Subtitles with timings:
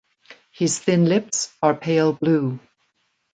[0.51, 2.59] His thin lips are pale blue.